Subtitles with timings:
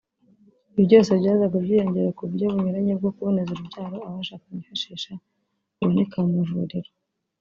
[0.71, 5.11] Ibi byose byazaga byiyongera ku buryo bunyuranye bwo kuboneza urubyaro abashakanye bifashisha
[5.77, 6.89] buboneka mu mavuriro